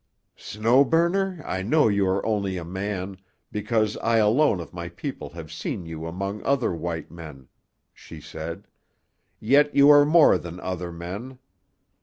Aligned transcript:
"Snow 0.37 0.83
Burner, 0.83 1.43
I 1.45 1.61
know 1.61 1.87
you 1.87 2.07
are 2.07 2.25
only 2.25 2.57
a 2.57 2.65
man, 2.65 3.17
because 3.51 3.97
I 3.97 4.17
alone 4.17 4.59
of 4.59 4.73
my 4.73 4.89
people 4.89 5.29
have 5.29 5.51
seen 5.51 5.85
you 5.85 6.07
among 6.07 6.41
other 6.41 6.73
white 6.73 7.11
men," 7.11 7.49
she 7.93 8.19
said. 8.19 8.67
"Yet 9.39 9.75
you 9.75 9.91
are 9.91 10.03
more 10.03 10.39
than 10.39 10.59
other 10.59 10.91
men. 10.91 11.37